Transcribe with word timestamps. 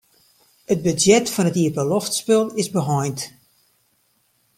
It 0.73 0.79
budzjet 0.85 1.27
fan 1.35 1.49
it 1.51 1.61
iepenloftspul 1.63 2.47
is 2.61 2.67
beheind. 2.77 3.19